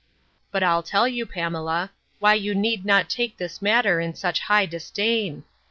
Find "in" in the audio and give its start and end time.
3.99-4.15